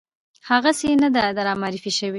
[0.49, 2.09] هغسې نه ده رامعرفي شوې